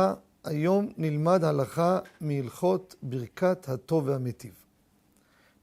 וברכה, 0.00 0.14
היום 0.44 0.88
נלמד 0.96 1.44
הלכה 1.44 1.98
מהלכות 2.20 2.94
ברכת 3.02 3.68
הטוב 3.68 4.08
והמיטיב. 4.08 4.54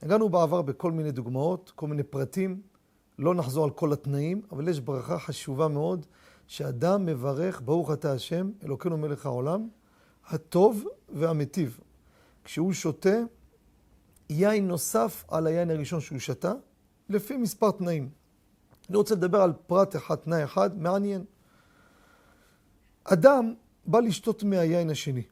נגענו 0.04 0.30
בעבר 0.30 0.62
בכל 0.62 0.92
מיני 0.92 1.12
דוגמאות, 1.12 1.72
כל 1.76 1.88
מיני 1.88 2.04
פרטים, 2.04 2.62
לא 3.20 3.36
נחזור 3.36 3.64
על 3.64 3.70
כל 3.70 3.94
התנאים, 3.94 4.42
אבל 4.52 4.68
יש 4.68 4.80
ברכה 4.80 5.20
חשובה 5.20 5.68
מאוד, 5.68 6.06
שאדם 6.48 7.06
מברך, 7.06 7.62
ברוך 7.66 7.92
אתה 7.92 8.12
השם, 8.12 8.52
אלוקינו 8.64 8.98
מלך 8.98 9.26
העולם, 9.26 9.68
הטוב 10.28 10.84
והמיטיב. 11.10 11.80
כשהוא 12.44 12.74
שותה, 12.74 13.18
יין 14.30 14.68
נוסף 14.68 15.26
על 15.28 15.48
היין 15.48 15.70
הראשון 15.70 16.02
שהוא 16.02 16.20
שתה, 16.20 16.54
לפי 17.10 17.38
מספר 17.38 17.72
תנאים. 17.72 18.10
אני 18.90 18.98
רוצה 18.98 19.16
לדבר 19.16 19.42
על 19.42 19.54
פרט 19.68 19.96
אחד, 19.96 20.16
תנאי 20.16 20.44
אחד, 20.44 20.78
מעניין. 20.78 21.26
אדם 23.04 23.54
בא 23.88 24.00
לשתות 24.00 24.44
מהיין 24.44 24.90
השני. 24.90 25.24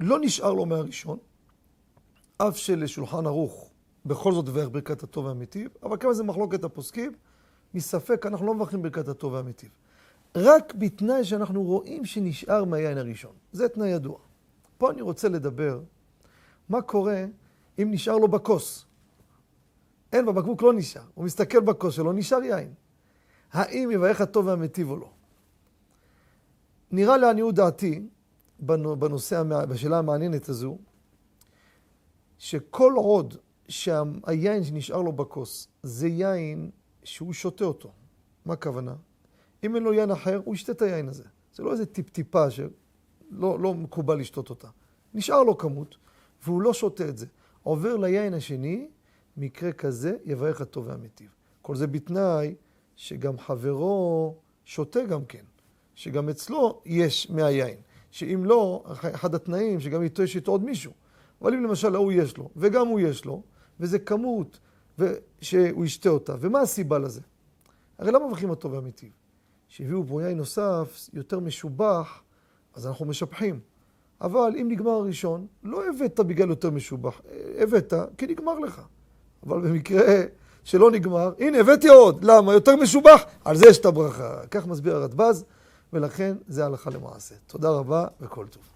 לא 0.00 0.18
נשאר 0.20 0.52
לו 0.52 0.66
מהראשון, 0.66 1.18
אף 2.38 2.56
שלשולחן 2.56 3.26
ערוך 3.26 3.70
בכל 4.06 4.32
זאת 4.32 4.44
דברך 4.44 4.68
ברכת 4.68 5.02
הטוב 5.02 5.24
והמיטיב, 5.24 5.70
אבל 5.82 5.96
כמה 5.96 6.14
זה 6.14 6.24
מחלוקת 6.24 6.64
הפוסקים, 6.64 7.12
מספק 7.74 8.26
אנחנו 8.26 8.46
לא 8.46 8.54
מברכים 8.54 8.82
ברכת 8.82 9.08
הטוב 9.08 9.32
והמיטיב. 9.32 9.70
רק 10.36 10.74
בתנאי 10.74 11.24
שאנחנו 11.24 11.62
רואים 11.62 12.04
שנשאר 12.04 12.64
מהיין 12.64 12.98
הראשון. 12.98 13.32
זה 13.52 13.68
תנאי 13.68 13.88
ידוע. 13.88 14.18
פה 14.78 14.90
אני 14.90 15.02
רוצה 15.02 15.28
לדבר 15.28 15.80
מה 16.68 16.82
קורה 16.82 17.24
אם 17.78 17.88
נשאר 17.90 18.16
לו 18.16 18.28
בכוס. 18.28 18.86
אין, 20.12 20.26
בבקבוק 20.26 20.62
לא 20.62 20.72
נשאר. 20.72 21.02
הוא 21.14 21.24
מסתכל 21.24 21.60
בכוס 21.60 21.94
שלו, 21.94 22.12
נשאר 22.12 22.42
יין. 22.42 22.74
האם 23.52 23.90
יברך 23.90 24.20
הטוב 24.20 24.46
והמיטיב 24.46 24.90
או 24.90 24.96
לא? 24.96 25.08
נראה 26.92 27.16
לעניות 27.16 27.54
דעתי, 27.54 28.06
בנושא, 28.98 29.42
בשאלה 29.68 29.98
המעניינת 29.98 30.48
הזו, 30.48 30.78
שכל 32.38 32.92
עוד 32.96 33.34
שהיין 33.68 34.64
שנשאר 34.64 35.02
לו 35.02 35.12
בכוס 35.12 35.68
זה 35.82 36.08
יין 36.08 36.70
שהוא 37.04 37.32
שותה 37.32 37.64
אותו. 37.64 37.92
מה 38.46 38.52
הכוונה? 38.52 38.94
אם 39.64 39.74
אין 39.74 39.82
לו 39.82 39.92
יין 39.92 40.10
אחר, 40.10 40.40
הוא 40.44 40.54
ישתה 40.54 40.72
את 40.72 40.82
היין 40.82 41.08
הזה. 41.08 41.24
זה 41.54 41.62
לא 41.62 41.72
איזה 41.72 41.86
טיפ-טיפה 41.86 42.50
שלא 42.50 43.60
לא 43.60 43.74
מקובל 43.74 44.18
לשתות 44.20 44.50
אותה. 44.50 44.68
נשאר 45.14 45.42
לו 45.42 45.58
כמות, 45.58 45.96
והוא 46.44 46.62
לא 46.62 46.72
שותה 46.72 47.08
את 47.08 47.18
זה. 47.18 47.26
עובר 47.62 47.96
ליין 47.96 48.34
השני, 48.34 48.88
מקרה 49.36 49.72
כזה 49.72 50.16
יברך 50.24 50.60
הטוב 50.60 50.86
והמיטיב. 50.86 51.28
כל 51.62 51.76
זה 51.76 51.86
בתנאי 51.86 52.54
שגם 52.96 53.38
חברו 53.38 54.36
שותה 54.64 55.04
גם 55.04 55.24
כן. 55.24 55.44
שגם 55.94 56.28
אצלו 56.28 56.80
יש 56.86 57.30
מהיין. 57.30 57.76
שאם 58.10 58.44
לא, 58.44 58.84
אחד 58.86 59.34
התנאים 59.34 59.80
שגם 59.80 60.02
איתו 60.02 60.22
יש 60.22 60.36
איתו 60.36 60.52
עוד 60.52 60.64
מישהו. 60.64 60.92
אבל 61.42 61.54
אם 61.54 61.64
למשל 61.64 61.94
ההוא 61.94 62.12
יש 62.12 62.36
לו, 62.36 62.48
וגם 62.56 62.88
הוא 62.88 63.00
יש 63.00 63.24
לו, 63.24 63.42
וזה 63.80 63.98
כמות 63.98 64.58
שהוא 65.40 65.84
ישתה 65.84 66.08
אותה. 66.08 66.34
ומה 66.40 66.60
הסיבה 66.60 66.98
לזה? 66.98 67.20
הרי 67.98 68.12
למה 68.12 68.26
מברכים 68.26 68.50
אותו 68.50 68.70
והמיטיב? 68.70 69.10
שהביאו 69.68 70.06
פה 70.06 70.22
יין 70.22 70.36
נוסף, 70.36 71.08
יותר 71.12 71.40
משובח, 71.40 72.22
אז 72.74 72.86
אנחנו 72.86 73.06
משבחים. 73.06 73.60
אבל 74.20 74.52
אם 74.60 74.68
נגמר 74.70 74.90
הראשון, 74.90 75.46
לא 75.62 75.88
הבאת 75.88 76.20
בגלל 76.20 76.48
יותר 76.48 76.70
משובח, 76.70 77.20
הבאת 77.58 77.92
כי 78.18 78.26
נגמר 78.26 78.58
לך. 78.58 78.80
אבל 79.46 79.60
במקרה 79.60 80.22
שלא 80.64 80.90
נגמר, 80.90 81.32
הנה 81.38 81.58
הבאתי 81.58 81.88
עוד, 81.88 82.24
למה? 82.24 82.52
יותר 82.52 82.76
משובח, 82.76 83.24
על 83.44 83.56
זה 83.56 83.66
יש 83.68 83.78
את 83.78 83.86
הברכה. 83.86 84.46
כך 84.50 84.66
מסביר 84.66 84.96
הרדב"ז. 84.96 85.44
ולכן 85.92 86.36
זה 86.46 86.64
הלכה 86.66 86.90
למעשה. 86.90 87.34
תודה 87.46 87.70
רבה 87.70 88.06
וכל 88.20 88.46
טוב. 88.46 88.72